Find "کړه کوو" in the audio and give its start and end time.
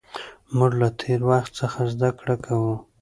2.19-2.75